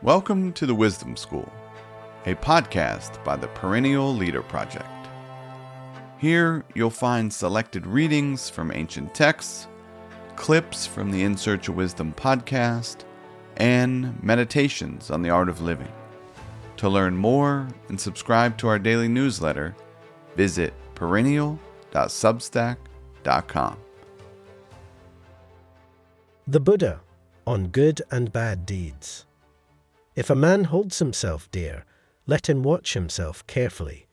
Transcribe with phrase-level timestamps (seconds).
[0.00, 1.52] Welcome to the Wisdom School,
[2.24, 4.88] a podcast by the Perennial Leader Project.
[6.18, 9.68] Here you'll find selected readings from ancient texts,
[10.34, 13.04] clips from the In Search of Wisdom podcast,
[13.58, 15.92] and meditations on the art of living.
[16.78, 19.74] To learn more and subscribe to our daily newsletter,
[20.36, 23.76] visit perennial.substack.com.
[26.46, 27.00] The Buddha
[27.46, 29.26] on Good and Bad Deeds.
[30.14, 31.84] If a man holds himself dear,
[32.26, 34.06] let him watch himself carefully.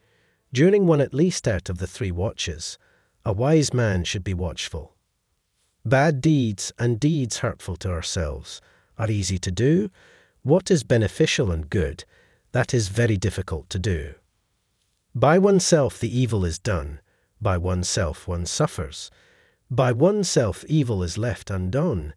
[0.52, 2.78] During one at least out of the three watches,
[3.24, 4.96] a wise man should be watchful.
[5.86, 8.60] Bad deeds and deeds hurtful to ourselves
[8.98, 9.92] are easy to do.
[10.42, 12.06] What is beneficial and good,
[12.56, 14.14] that is very difficult to do.
[15.14, 17.02] By oneself the evil is done,
[17.42, 19.12] by oneself one suffers.
[19.70, 22.14] By oneself evil is left undone,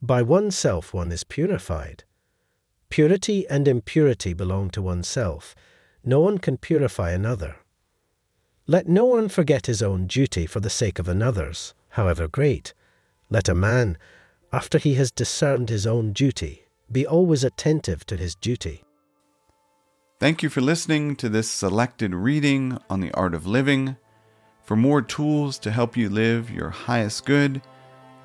[0.00, 2.04] by oneself one is purified.
[2.90, 5.52] Purity and impurity belong to oneself.
[6.04, 7.56] No one can purify another.
[8.68, 12.72] Let no one forget his own duty for the sake of another's, however great.
[13.30, 13.98] Let a man,
[14.52, 18.84] after he has discerned his own duty, be always attentive to his duty.
[20.22, 23.96] Thank you for listening to this selected reading on the art of living.
[24.62, 27.60] For more tools to help you live your highest good,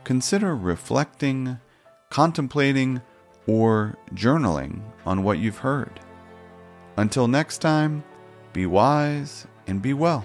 [0.04, 1.58] consider reflecting,
[2.12, 3.02] contemplating,
[3.48, 6.00] or journaling on what you've heard.
[6.98, 8.04] Until next time,
[8.54, 10.24] be wise and be well.